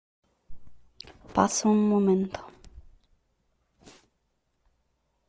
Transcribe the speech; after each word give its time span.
pasa 1.35 1.63
un 1.75 1.81
momento. 1.93 2.39